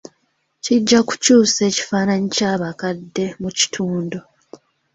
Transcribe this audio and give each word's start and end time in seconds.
Kijja 0.63 0.99
kukyusa 1.07 1.59
ekifaananyi 1.69 2.27
ky'abakadde 2.35 3.25
mu 3.41 3.49
kitundu. 3.57 4.19